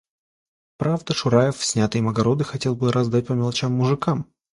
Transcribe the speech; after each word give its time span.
Правда, 0.77 1.13
Шураев 1.13 1.63
снятые 1.63 1.99
им 1.99 2.09
огороды 2.09 2.43
хотел 2.43 2.73
было 2.75 2.91
раздать 2.91 3.27
по 3.27 3.33
мелочам 3.33 3.73
мужикам. 3.73 4.25